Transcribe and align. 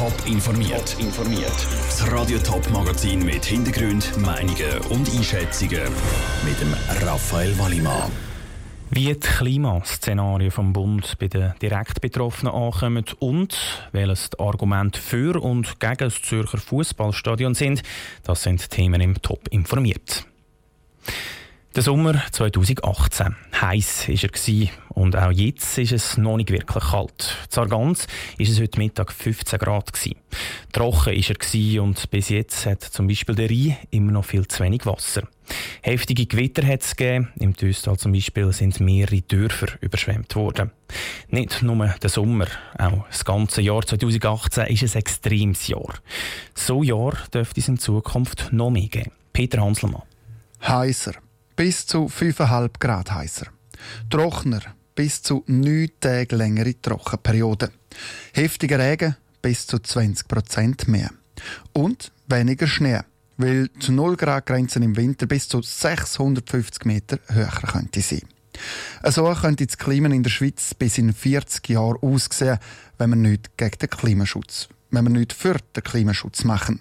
Top 0.00 0.14
informiert. 0.24 0.92
Top 0.92 1.00
informiert. 1.00 1.66
Das 1.84 2.10
Radio 2.10 2.38
Top 2.38 2.70
Magazin 2.70 3.22
mit 3.22 3.44
Hintergrund, 3.44 4.16
Meinungen 4.16 4.78
und 4.88 5.06
Einschätzungen 5.14 5.82
mit 6.42 6.58
dem 6.58 6.74
Raphael 7.06 7.58
Wallimann. 7.58 8.10
Wie 8.88 9.12
die 9.12 9.20
Klimaszenarien 9.20 10.50
vom 10.50 10.72
Bund 10.72 11.18
bei 11.18 11.28
den 11.28 11.52
direkt 11.60 12.00
Betroffenen 12.00 12.54
ankommen 12.54 13.04
und 13.18 13.58
welches 13.92 14.30
Argument 14.38 14.96
für 14.96 15.38
und 15.38 15.78
gegen 15.80 15.96
das 15.98 16.22
Zürcher 16.22 16.56
Fußballstadion 16.56 17.52
sind, 17.52 17.82
das 18.22 18.42
sind 18.42 18.70
Themen 18.70 19.02
im 19.02 19.20
Top 19.20 19.48
informiert. 19.50 20.24
Der 21.76 21.84
Sommer 21.84 22.20
2018. 22.32 23.36
Heiß 23.60 24.08
war 24.08 24.14
er 24.48 24.68
und 24.88 25.14
auch 25.14 25.30
jetzt 25.30 25.78
ist 25.78 25.92
es 25.92 26.16
noch 26.16 26.36
nicht 26.36 26.50
wirklich 26.50 26.82
kalt. 26.82 27.36
In 27.54 27.58
Argans 27.60 28.08
war 28.38 28.46
es 28.46 28.60
heute 28.60 28.78
Mittag 28.80 29.12
15 29.12 29.56
Grad 29.60 29.92
Trocken 30.72 31.14
war 31.14 31.54
er 31.54 31.82
und 31.84 32.10
bis 32.10 32.28
jetzt 32.30 32.66
hat 32.66 32.82
zum 32.82 33.06
Beispiel 33.06 33.36
der 33.36 33.48
Rhein 33.48 33.76
immer 33.92 34.10
noch 34.10 34.24
viel 34.24 34.48
zu 34.48 34.64
wenig 34.64 34.84
Wasser. 34.84 35.22
Heftige 35.82 36.26
Gewitter 36.26 36.66
hat 36.66 36.82
es 36.82 36.96
gegeben. 36.96 37.28
Im 37.38 37.52
Düstal 37.52 37.96
zum 37.98 38.10
Beispiel 38.10 38.52
sind 38.52 38.80
mehrere 38.80 39.20
Dörfer 39.22 39.68
überschwemmt 39.80 40.34
worden. 40.34 40.72
Nicht 41.28 41.62
nur 41.62 41.86
der 41.86 42.10
Sommer, 42.10 42.48
auch 42.78 43.06
das 43.06 43.24
ganze 43.24 43.62
Jahr 43.62 43.86
2018 43.86 44.66
ist 44.66 44.96
ein 44.96 44.98
extremes 44.98 45.68
Jahr. 45.68 45.94
So 46.52 46.82
Jahr 46.82 47.16
dürfte 47.32 47.60
es 47.60 47.68
in 47.68 47.78
Zukunft 47.78 48.48
noch 48.50 48.70
mehr 48.70 48.88
geben. 48.88 49.12
Peter 49.32 49.60
Hanselmann. 49.60 50.02
Heißer 50.66 51.12
bis 51.60 51.84
zu 51.84 52.06
5,5 52.06 52.70
Grad 52.78 53.12
heißer. 53.12 53.48
Trockner 54.08 54.62
bis 54.94 55.20
zu 55.20 55.44
9 55.46 55.90
Tage 56.00 56.34
längere 56.34 56.80
Trockenperioden. 56.80 57.68
Heftiger 58.32 58.78
Regen 58.78 59.14
bis 59.42 59.66
zu 59.66 59.78
20 59.78 60.26
Prozent 60.26 60.88
mehr. 60.88 61.10
Und 61.74 62.12
weniger 62.28 62.66
Schnee, 62.66 63.00
weil 63.36 63.68
zu 63.78 63.92
0 63.92 64.16
Grad 64.16 64.46
Grenzen 64.46 64.82
im 64.82 64.96
Winter 64.96 65.26
bis 65.26 65.50
zu 65.50 65.60
650 65.60 66.86
Meter 66.86 67.18
höher 67.26 67.50
könnte 67.50 68.00
sein. 68.00 68.22
So 69.04 69.30
könnte 69.34 69.66
das 69.66 69.76
Klima 69.76 70.08
in 70.08 70.22
der 70.22 70.30
Schweiz 70.30 70.72
bis 70.72 70.96
in 70.96 71.12
40 71.12 71.68
Jahren 71.68 71.98
aussehen, 72.00 72.58
wenn 72.96 73.10
wir 73.10 73.16
nichts 73.16 73.50
gegen 73.58 73.78
den 73.78 73.90
Klimaschutz 73.90 74.70
wenn 74.92 75.04
wir 75.04 75.10
nichts 75.10 75.34
für 75.34 75.56
den 75.76 75.84
Klimaschutz 75.84 76.42
machen. 76.42 76.80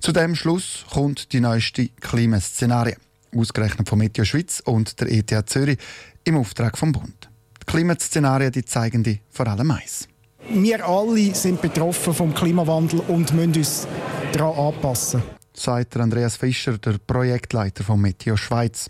Zu 0.00 0.12
dem 0.12 0.34
Schluss 0.34 0.86
kommt 0.90 1.34
die 1.34 1.40
neueste 1.40 1.88
Klimaszenarie 2.00 2.94
ausgerechnet 3.34 3.88
von 3.88 3.98
Meteo 3.98 4.24
Schweiz 4.24 4.60
und 4.64 5.00
der 5.00 5.10
ETH 5.10 5.48
Zürich 5.48 5.78
im 6.24 6.36
Auftrag 6.36 6.76
vom 6.76 6.92
Bund. 6.92 7.30
Die 7.60 7.66
Klimaszenarien 7.66 8.52
die 8.52 8.64
zeigen 8.64 9.02
die 9.02 9.20
vor 9.30 9.46
allem 9.46 9.70
eins. 9.70 10.08
Wir 10.48 10.86
alle 10.86 11.34
sind 11.34 11.60
betroffen 11.60 12.14
vom 12.14 12.34
Klimawandel 12.34 13.00
und 13.00 13.32
müssen 13.32 13.54
uns 13.54 13.86
daran 14.32 14.74
anpassen. 14.74 15.22
Sagt 15.52 15.96
Andreas 15.96 16.36
Fischer, 16.36 16.78
der 16.78 16.96
Projektleiter 16.98 17.84
von 17.84 18.00
Meteo 18.00 18.36
Schweiz. 18.36 18.88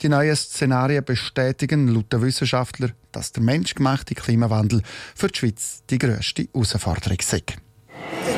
Die 0.00 0.08
neuen 0.08 0.34
Szenarien 0.34 1.04
bestätigen 1.04 1.88
laut 1.88 2.12
der 2.12 2.22
Wissenschaftler, 2.22 2.90
dass 3.12 3.32
der 3.32 3.42
menschgemachte 3.42 4.14
Klimawandel 4.14 4.82
für 5.14 5.28
die 5.28 5.38
Schweiz 5.38 5.82
die 5.90 5.98
grösste 5.98 6.48
Herausforderung 6.52 7.18
ist. 7.18 7.65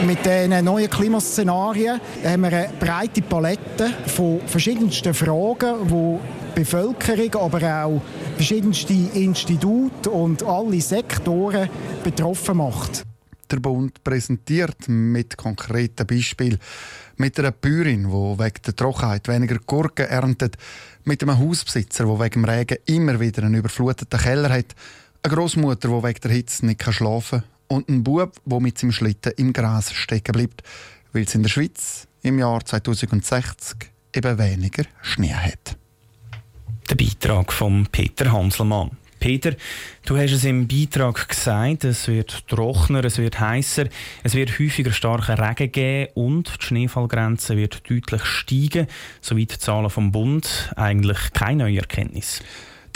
Mit 0.06 0.24
diesen 0.24 0.64
neuen 0.64 0.88
Klimaszenarien 0.88 2.00
haben 2.24 2.42
wir 2.42 2.52
eine 2.52 2.70
breite 2.78 3.22
Palette 3.22 3.91
von 4.06 4.41
verschiedensten 4.47 5.12
Fragen, 5.12 5.88
die 5.88 6.19
die 6.55 6.61
Bevölkerung, 6.61 7.34
aber 7.34 7.84
auch 7.84 8.02
verschiedenste 8.36 8.92
Institute 8.92 10.11
und 10.11 10.42
alle 10.42 10.80
Sektoren 10.80 11.69
betroffen 12.05 12.58
macht. 12.58 13.05
Der 13.50 13.61
Bund 13.61 14.05
präsentiert 14.05 14.89
mit 14.89 15.36
konkreten 15.36 16.06
Beispielen. 16.06 16.58
Mit 17.16 17.39
einer 17.39 17.50
Bäuerin, 17.50 18.05
die 18.05 18.12
wegen 18.12 18.62
der 18.66 18.77
Trockenheit 18.77 19.27
weniger 19.27 19.58
Gurken 19.66 20.06
erntet, 20.06 20.56
mit 21.05 21.22
einem 21.22 21.39
Hausbesitzer, 21.39 22.05
der 22.05 22.20
wegen 22.20 22.42
dem 22.42 22.45
Regen 22.45 22.79
immer 22.86 23.18
wieder 23.18 23.42
einen 23.42 23.55
überfluteten 23.55 24.20
Keller 24.20 24.50
hat, 24.50 24.74
eine 25.23 25.35
Großmutter, 25.35 25.89
die 25.89 26.05
wegen 26.05 26.20
der 26.20 26.30
Hitze 26.30 26.67
nicht 26.67 26.83
schlafen 26.92 27.40
kann 27.40 27.58
und 27.68 27.89
ein 27.89 28.02
Bub, 28.02 28.34
der 28.45 28.61
mit 28.61 28.79
seinem 28.79 28.92
Schlitten 28.92 29.33
im 29.36 29.52
Gras 29.52 29.92
stecken 29.92 30.33
bleibt, 30.33 30.62
weil 31.12 31.24
es 31.24 31.34
in 31.34 31.42
der 31.42 31.51
Schweiz 31.51 32.08
im 32.23 32.39
Jahr 32.39 32.64
2060 32.64 33.90
eben 34.14 34.39
weniger 34.39 34.84
Schnee 35.02 35.34
hat. 35.34 35.77
Der 36.90 36.95
Beitrag 36.96 37.52
von 37.52 37.86
Peter 37.92 38.33
Hanselmann. 38.33 38.90
Peter, 39.20 39.55
du 40.06 40.17
hast 40.17 40.33
es 40.33 40.45
im 40.45 40.68
Beitrag 40.68 41.29
gesagt, 41.29 41.84
es 41.84 42.06
wird 42.08 42.46
trockener, 42.46 43.05
es 43.05 43.18
wird 43.18 43.40
heißer, 43.40 43.86
es 44.23 44.35
wird 44.35 44.58
häufiger 44.58 44.92
starken 44.92 45.40
Regen 45.40 45.73
geben 45.73 46.12
und 46.14 46.52
die 46.61 46.67
Schneefallgrenze 46.67 47.56
wird 47.56 47.89
deutlich 47.90 48.24
steigen, 48.24 48.86
soweit 49.20 49.52
die 49.52 49.58
Zahlen 49.58 49.90
vom 49.90 50.12
Bund 50.12 50.73
eigentlich 50.77 51.33
keine 51.33 51.64
neue 51.64 51.79
Erkenntnis. 51.79 52.40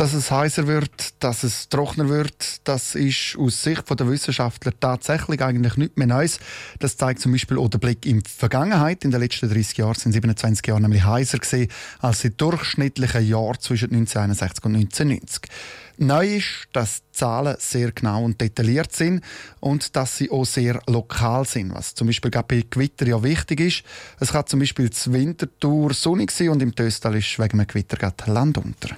Dass 0.03 0.15
es 0.15 0.33
heißer 0.33 0.67
wird, 0.67 1.15
dass 1.21 1.45
es 1.45 1.69
trockener 1.69 2.09
wird, 2.09 2.67
das 2.67 2.97
ist 2.97 3.37
aus 3.39 3.63
Sicht 3.63 3.89
der 3.89 4.09
Wissenschaftler 4.09 4.73
tatsächlich 4.81 5.41
eigentlich 5.41 5.77
nicht 5.77 5.97
mehr 5.97 6.09
Neues. 6.09 6.41
Das 6.81 6.97
zeigt 6.97 7.21
zum 7.21 7.31
Beispiel 7.31 7.57
auch 7.57 7.69
der 7.69 7.79
Blick 7.79 8.05
in 8.05 8.19
die 8.19 8.29
Vergangenheit. 8.29 9.05
In 9.05 9.13
den 9.13 9.21
letzten 9.21 9.49
30 9.49 9.79
Jahren 9.79 9.95
sind 9.95 10.11
27 10.11 10.67
Jahre 10.67 10.81
nämlich 10.81 11.05
heißer 11.05 11.39
gewesen 11.39 11.71
als 12.01 12.23
die 12.23 12.37
durchschnittlichen 12.37 13.25
Jahre 13.29 13.61
zwischen 13.61 13.93
1961 13.93 14.65
und 14.65 14.75
1990. 14.75 15.43
Neu 15.99 16.37
ist, 16.39 16.67
dass 16.73 17.03
die 17.03 17.19
Zahlen 17.19 17.55
sehr 17.61 17.93
genau 17.93 18.25
und 18.25 18.41
detailliert 18.41 18.93
sind 18.93 19.23
und 19.61 19.95
dass 19.95 20.17
sie 20.17 20.33
auch 20.33 20.47
sehr 20.47 20.83
lokal 20.89 21.45
sind, 21.45 21.73
was 21.77 21.95
zum 21.95 22.09
Beispiel 22.09 22.33
bei 22.33 22.65
Gewitter 22.69 23.07
ja 23.07 23.23
wichtig 23.23 23.61
ist. 23.61 23.84
Es 24.19 24.33
kann 24.33 24.49
zum 24.49 24.59
Beispiel 24.59 24.91
zur 24.91 25.13
Wintertour 25.13 25.95
sonnig 25.95 26.33
sein 26.33 26.49
und 26.49 26.61
im 26.61 26.75
Töstal 26.75 27.15
ist 27.15 27.39
wegen 27.39 27.61
einem 27.61 27.69
Gewitter 27.69 27.97
gerade 27.97 28.33
Land 28.33 28.59
unter. 28.59 28.97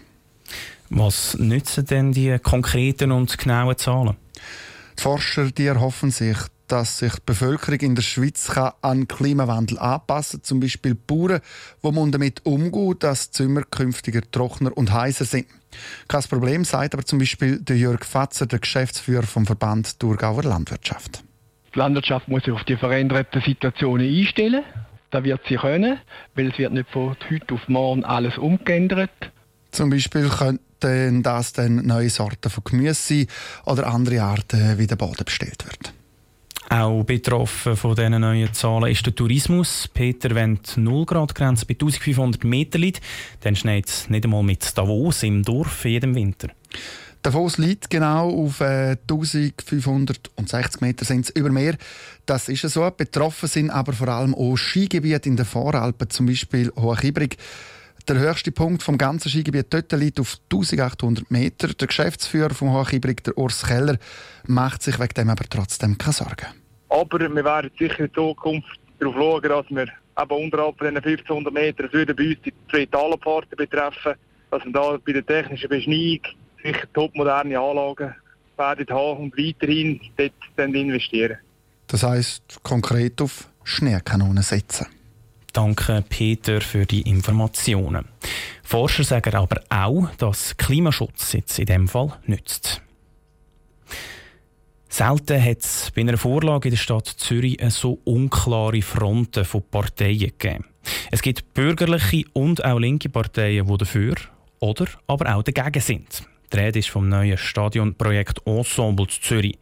Was 0.90 1.36
nützen 1.38 1.86
denn 1.86 2.12
die 2.12 2.38
konkreten 2.38 3.10
und 3.10 3.36
genauen 3.38 3.76
Zahlen? 3.76 4.16
Die 4.98 5.02
Forscher 5.02 5.50
die 5.50 5.66
erhoffen 5.66 6.10
sich, 6.10 6.36
dass 6.68 6.98
sich 6.98 7.14
die 7.14 7.22
Bevölkerung 7.26 7.80
in 7.80 7.94
der 7.94 8.02
Schweiz 8.02 8.48
kann 8.48 8.72
an 8.80 9.08
Klimawandel 9.08 9.78
anpassen 9.78 10.40
kann. 10.40 10.44
Zum 10.44 10.60
Beispiel 10.60 10.94
Bauern, 10.94 11.40
die 11.82 12.10
damit 12.10 12.44
umgehen, 12.46 12.96
dass 12.98 13.30
die 13.30 13.36
Zimmer 13.38 13.62
künftiger 13.62 14.20
trockener 14.30 14.76
und 14.76 14.92
heißer 14.92 15.24
sind. 15.24 15.46
Kein 16.08 16.22
Problem, 16.22 16.64
sagt 16.64 16.94
aber 16.94 17.04
zum 17.04 17.18
Beispiel 17.18 17.60
der 17.60 17.76
Jörg 17.76 18.04
Fatzer, 18.04 18.46
der 18.46 18.60
Geschäftsführer 18.60 19.24
vom 19.24 19.46
Verband 19.46 19.98
Thurgauer 19.98 20.44
Landwirtschaft. 20.44 21.22
Die 21.74 21.78
Landwirtschaft 21.78 22.28
muss 22.28 22.44
sich 22.44 22.52
auf 22.52 22.64
die 22.64 22.76
veränderten 22.76 23.42
Situationen 23.42 24.06
einstellen. 24.06 24.62
Das 25.10 25.24
wird 25.24 25.40
sie 25.48 25.56
können, 25.56 25.98
weil 26.34 26.50
es 26.50 26.58
wird 26.58 26.72
nicht 26.72 26.90
von 26.90 27.16
heute 27.30 27.54
auf 27.54 27.68
morgen 27.68 28.04
alles 28.04 28.38
umgeändert. 28.38 29.10
Zum 29.70 29.90
Beispiel 29.90 30.30
könnten 30.84 31.22
das 31.22 31.52
dann 31.52 31.76
neue 31.86 32.10
Sorten 32.10 32.50
von 32.50 32.64
Gemüse 32.64 33.26
oder 33.64 33.86
andere 33.86 34.22
Arten, 34.22 34.78
wie 34.78 34.86
der 34.86 34.96
Boden 34.96 35.24
bestellt 35.24 35.64
wird. 35.64 35.94
Auch 36.70 37.04
betroffen 37.04 37.76
von 37.76 37.94
diesen 37.94 38.20
neuen 38.20 38.52
Zahlen 38.52 38.90
ist 38.90 39.04
der 39.06 39.14
Tourismus. 39.14 39.88
Peter, 39.92 40.34
wenn 40.34 40.56
die 40.56 40.80
0-Grad-Grenze 40.80 41.66
bei 41.66 41.74
1500 41.74 42.44
Metern 42.44 42.82
liegt, 42.82 43.02
dann 43.40 43.54
schneit 43.54 43.88
es 43.88 44.10
nicht 44.10 44.24
einmal 44.24 44.42
mit 44.42 44.76
Davos 44.76 45.22
im 45.22 45.42
Dorf 45.42 45.84
jedem 45.84 46.14
Winter. 46.14 46.48
Davos 47.22 47.56
liegt 47.56 47.88
genau 47.88 48.28
auf 48.28 48.60
äh, 48.60 48.96
1560 49.08 50.80
Meter 50.82 51.04
sind 51.06 51.30
über 51.30 51.48
Meer. 51.48 51.76
Das 52.26 52.50
ist 52.50 52.68
so. 52.68 52.90
Betroffen 52.90 53.48
sind 53.48 53.70
aber 53.70 53.94
vor 53.94 54.08
allem 54.08 54.34
auch 54.34 54.56
Skigebiete 54.56 55.28
in 55.28 55.36
den 55.36 55.46
Voralpen, 55.46 56.10
zum 56.10 56.26
Beispiel 56.26 56.70
Hochibrig. 56.76 57.38
Der 58.06 58.18
höchste 58.18 58.52
Punkt 58.52 58.82
vom 58.82 58.98
ganzen 58.98 59.30
Skigebiet 59.30 59.72
dort 59.72 59.90
liegt 59.92 60.20
auf 60.20 60.36
1800 60.52 61.30
Meter. 61.30 61.68
Der 61.68 61.86
Geschäftsführer 61.86 62.52
vom 62.52 62.74
Hochibrig, 62.74 63.24
der 63.24 63.38
Urs 63.38 63.66
Keller, 63.66 63.96
macht 64.46 64.82
sich 64.82 65.00
wegen 65.00 65.14
dem 65.14 65.30
aber 65.30 65.44
trotzdem 65.48 65.96
keine 65.96 66.12
Sorgen. 66.12 66.46
Aber 66.90 67.18
wir 67.18 67.44
werden 67.44 67.70
sicher 67.78 68.00
in 68.00 68.12
Zukunft 68.12 68.78
darauf 68.98 69.14
schauen, 69.14 69.42
dass 69.42 69.70
wir 69.70 69.82
eben 69.84 70.44
unterhalb 70.44 70.78
von 70.78 70.86
diesen 70.86 70.96
1500 70.98 71.54
Metern, 71.54 71.92
würden 71.92 72.14
bei 72.14 72.28
uns 72.28 72.38
die 72.44 72.52
zwei 72.70 72.84
Talabfahrten 72.84 73.56
betreffen, 73.56 74.14
dass 74.50 74.64
wir 74.64 74.72
da 74.72 74.98
bei 75.04 75.12
der 75.12 75.24
technischen 75.24 75.70
Beschneiung 75.70 76.20
sicher 76.62 76.92
topmoderne 76.92 77.58
Anlagen 77.58 78.14
werden 78.58 78.86
haben 78.90 79.18
und 79.18 79.38
weiterhin 79.38 79.98
dort 80.18 80.74
investieren. 80.74 81.38
Das 81.86 82.02
heisst 82.02 82.62
konkret 82.62 83.22
auf 83.22 83.48
Schneekanonen 83.64 84.42
setzen. 84.42 84.86
Danke, 85.54 86.02
Peter, 86.08 86.60
für 86.60 86.84
die 86.84 87.02
Informationen. 87.02 88.06
Forscher 88.64 89.04
sagen 89.04 89.36
aber 89.36 89.60
auch, 89.70 90.10
dass 90.18 90.56
Klimaschutz 90.56 91.32
jetzt 91.32 91.60
in 91.60 91.66
dem 91.66 91.86
Fall 91.86 92.12
nützt. 92.26 92.82
Selten 94.88 95.40
hat 95.40 95.60
es 95.60 95.92
bei 95.94 96.00
einer 96.00 96.18
Vorlage 96.18 96.68
in 96.68 96.74
der 96.74 96.78
Stadt 96.80 97.06
Zürich 97.06 97.60
so 97.68 98.00
unklare 98.02 98.82
Fronten 98.82 99.44
von 99.44 99.62
Parteien 99.70 100.18
gegeben. 100.18 100.64
Es 101.12 101.22
gibt 101.22 101.54
bürgerliche 101.54 102.24
und 102.32 102.64
auch 102.64 102.80
linke 102.80 103.08
Parteien, 103.08 103.68
die 103.68 103.78
dafür 103.78 104.16
oder 104.58 104.86
aber 105.06 105.36
auch 105.36 105.44
dagegen 105.44 105.80
sind. 105.80 106.26
Die 106.52 106.56
Rede 106.56 106.78
ist 106.78 106.90
vom 106.90 107.08
neuen 107.08 107.38
Stadionprojekt 107.38 108.46
Ensemble 108.46 109.06
zu 109.08 109.20
Zürich. 109.20 109.58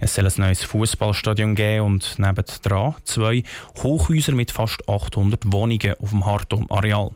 Es 0.00 0.14
soll 0.14 0.26
ein 0.26 0.32
neues 0.36 0.64
Fußballstadion 0.64 1.54
geben 1.54 1.86
und 1.86 2.18
nebendran 2.18 2.94
zwei 3.04 3.42
Hochhäuser 3.82 4.32
mit 4.32 4.50
fast 4.50 4.88
800 4.88 5.52
Wohnungen 5.52 5.94
auf 6.00 6.10
dem 6.10 6.26
Hartum-Areal. 6.26 7.10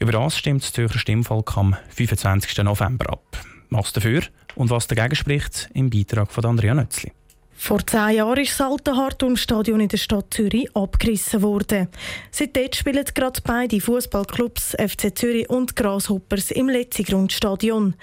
Über 0.00 0.12
das 0.12 0.36
stimmt 0.36 0.62
das 0.62 0.72
Zürcher 0.72 0.98
Stimmvolk 0.98 1.56
am 1.56 1.76
25. 1.88 2.58
November 2.64 3.12
ab. 3.12 3.38
Was 3.70 3.92
dafür 3.92 4.22
und 4.54 4.70
was 4.70 4.86
dagegen 4.86 5.16
spricht, 5.16 5.70
im 5.74 5.90
Beitrag 5.90 6.32
von 6.32 6.44
Andrea 6.44 6.74
Nötzli. 6.74 7.12
Vor 7.58 7.84
zehn 7.84 8.16
Jahren 8.16 8.42
ist 8.42 8.60
das 8.60 8.70
alte 8.70 8.94
Hartun-Stadion 8.94 9.80
in 9.80 9.88
der 9.88 9.96
Stadt 9.96 10.26
Zürich 10.30 10.68
abgerissen 10.76 11.40
worden. 11.42 11.88
Seitdem 12.30 12.72
spielen 12.72 13.04
gerade 13.14 13.40
beide 13.42 13.80
Fußballclubs 13.80 14.76
FC 14.78 15.16
Zürich 15.16 15.48
und 15.48 15.74
Grasshoppers 15.74 16.50
im 16.50 16.68
Letzigrundstadion. 16.68 17.94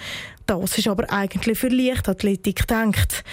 Das 0.46 0.78
ist 0.78 0.88
aber 0.88 1.10
eigentlich 1.10 1.58
für 1.58 1.70
Leichtathletik 1.70 2.68
gedacht. 2.68 3.24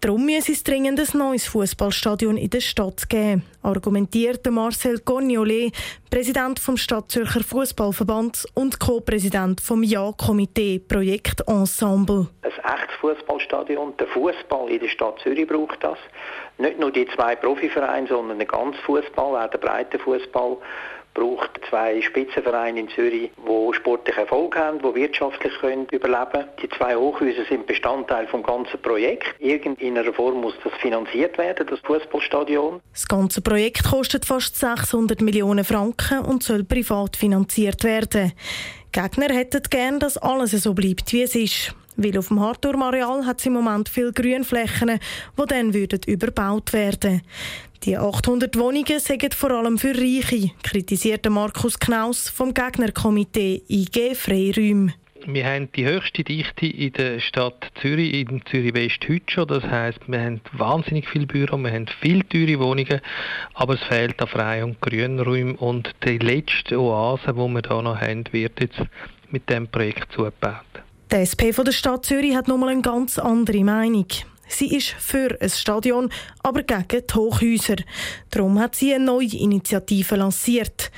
Darum 0.00 0.26
müsse 0.26 0.52
es 0.52 0.62
dringend 0.62 1.00
ein 1.00 1.18
neues 1.18 1.46
Fußballstadion 1.48 2.36
in 2.36 2.50
der 2.50 2.60
Stadt 2.60 3.08
geben, 3.08 3.42
argumentierte 3.62 4.52
Marcel 4.52 5.00
Gognolet, 5.00 5.72
Präsident 6.08 6.60
vom 6.60 6.76
Stadtzürcher 6.76 7.42
Fußballverband 7.42 8.46
und 8.54 8.78
Co-Präsident 8.78 9.60
vom 9.60 9.82
Ja-Komitee 9.82 10.78
Projekt 10.78 11.42
Ensemble. 11.48 12.28
Ein 12.42 12.50
echtes 12.50 12.96
Fußballstadion, 13.00 13.94
der 13.96 14.06
Fußball 14.08 14.70
in 14.70 14.78
der 14.78 14.88
Stadt 14.88 15.18
Zürich 15.20 15.48
braucht 15.48 15.82
das. 15.82 15.98
Nicht 16.58 16.78
nur 16.78 16.92
die 16.92 17.08
zwei 17.16 17.34
Profivereine, 17.34 18.06
sondern 18.06 18.38
der 18.38 18.46
ganze 18.46 18.78
Fußball, 18.82 19.44
auch 19.44 19.50
der 19.50 19.58
breite 19.58 19.98
Fußball 19.98 20.58
braucht 21.18 21.60
zwei 21.68 22.00
Spitzenvereine 22.00 22.80
in 22.80 22.88
Zürich, 22.90 23.30
die 23.36 23.74
sportlich 23.74 24.16
Erfolg 24.16 24.56
haben, 24.56 24.78
die 24.78 24.94
wirtschaftlich 24.94 25.52
können 25.60 25.86
überleben. 25.90 26.44
Die 26.62 26.68
zwei 26.68 26.94
Hochhäuser 26.94 27.44
sind 27.48 27.66
Bestandteil 27.66 28.26
des 28.26 28.42
ganzen 28.44 28.80
Projekts. 28.80 29.26
Irgendeiner 29.40 30.12
Form 30.12 30.40
muss 30.40 30.54
das 30.62 30.72
finanziert 30.80 31.36
werden, 31.36 31.66
das 31.66 31.80
Fußballstadion. 31.80 32.80
Das 32.92 33.08
ganze 33.08 33.40
Projekt 33.40 33.84
kostet 33.84 34.24
fast 34.24 34.56
600 34.56 35.20
Millionen 35.20 35.64
Franken 35.64 36.20
und 36.20 36.42
soll 36.42 36.62
privat 36.62 37.16
finanziert 37.16 37.82
werden. 37.82 38.32
Gegner 38.92 39.34
hätten 39.34 39.62
gern, 39.68 39.98
dass 39.98 40.16
alles 40.18 40.52
so 40.52 40.72
bleibt, 40.72 41.12
wie 41.12 41.22
es 41.22 41.34
ist. 41.34 41.74
Weil 42.00 42.16
auf 42.16 42.28
dem 42.28 42.38
Harturm-Areal 42.38 43.26
hat 43.26 43.40
es 43.40 43.46
im 43.46 43.54
Moment 43.54 43.88
viele 43.88 44.12
Grünflächen, 44.12 45.00
die 45.36 45.46
dann 45.48 45.72
überbaut 46.06 46.72
werden. 46.72 47.22
Die 47.84 47.96
800 47.96 48.58
Wohnungen 48.58 48.98
sind 48.98 49.34
vor 49.34 49.52
allem 49.52 49.78
für 49.78 49.94
Reiche, 49.94 50.50
kritisierte 50.64 51.30
Markus 51.30 51.78
Knaus 51.78 52.28
vom 52.28 52.52
Gegnerkomitee 52.52 53.62
IG 53.68 54.16
Freiräume. 54.16 54.94
Wir 55.26 55.46
haben 55.46 55.70
die 55.72 55.84
höchste 55.84 56.24
Dichte 56.24 56.66
in 56.66 56.92
der 56.94 57.20
Stadt 57.20 57.70
Zürich, 57.80 58.14
in 58.14 58.42
Zürich 58.46 58.74
West 58.74 59.08
heute 59.08 59.24
schon. 59.28 59.46
Das 59.46 59.62
heisst, 59.62 60.00
wir 60.08 60.20
haben 60.20 60.40
wahnsinnig 60.52 61.08
viele 61.08 61.26
Büros, 61.26 61.60
wir 61.60 61.70
haben 61.70 61.86
viele 62.00 62.28
teure 62.28 62.58
Wohnungen, 62.58 63.00
aber 63.54 63.74
es 63.74 63.82
fehlt 63.84 64.20
an 64.20 64.28
Frei- 64.28 64.64
und 64.64 64.80
Grünräumen 64.80 65.54
und 65.54 65.94
die 66.04 66.18
letzte 66.18 66.80
Oase, 66.80 67.32
die 67.32 67.38
wir 67.38 67.62
hier 67.66 67.82
noch 67.82 68.00
haben, 68.00 68.24
wird 68.32 68.60
jetzt 68.60 68.80
mit 69.30 69.48
diesem 69.48 69.68
Projekt 69.68 70.12
zugebaut. 70.12 70.64
Die 71.12 71.16
SP 71.22 71.54
von 71.54 71.64
der 71.64 71.72
Stadt 71.72 72.04
Zürich 72.04 72.34
hat 72.34 72.48
nochmal 72.48 72.70
eine 72.70 72.82
ganz 72.82 73.18
andere 73.18 73.62
Meinung. 73.62 74.06
Sie 74.48 74.74
ist 74.74 74.88
für 74.98 75.36
ein 75.40 75.50
Stadion, 75.50 76.10
aber 76.42 76.62
gegen 76.62 77.06
die 77.06 77.14
Hochhäuser. 77.14 77.76
Darum 78.30 78.58
hat 78.58 78.74
sie 78.74 78.94
eine 78.94 79.04
neue 79.04 79.36
Initiative 79.36 80.16
lanciert. 80.16 80.90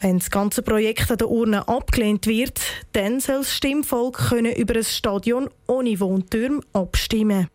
Wenn 0.00 0.18
das 0.18 0.30
ganze 0.30 0.62
Projekt 0.62 1.10
an 1.10 1.18
der 1.18 1.28
Urne 1.28 1.68
abgelehnt 1.68 2.26
wird, 2.26 2.60
dann 2.92 3.20
soll 3.20 3.38
das 3.38 3.54
Stimmvolk 3.54 4.28
können 4.28 4.54
über 4.54 4.74
ein 4.76 4.84
Stadion 4.84 5.50
ohne 5.66 6.00
Wohntürme 6.00 6.60
abstimmen. 6.72 7.48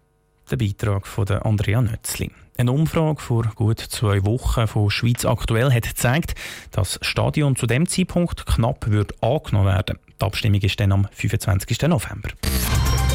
Der 0.51 0.57
Beitrag 0.57 1.07
von 1.07 1.27
Andrea 1.27 1.81
Nötzli. 1.81 2.29
Eine 2.57 2.71
Umfrage 2.71 3.19
vor 3.19 3.51
gut 3.55 3.79
zwei 3.79 4.23
Wochen 4.25 4.67
von 4.67 4.91
Schweiz 4.91 5.25
aktuell 5.25 5.73
hat 5.73 5.87
gezeigt, 5.87 6.35
dass 6.71 6.99
das 6.99 7.07
Stadion 7.07 7.55
zu 7.55 7.65
dem 7.65 7.87
Zeitpunkt 7.87 8.45
knapp 8.45 8.89
wird 8.89 9.21
angenommen 9.23 9.67
werden. 9.67 9.97
Die 10.21 10.25
Abstimmung 10.25 10.61
ist 10.61 10.79
dann 10.79 10.91
am 10.91 11.07
25. 11.11 11.81
November. 11.81 12.29